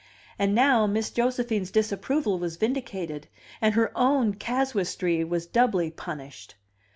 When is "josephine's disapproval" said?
1.11-2.39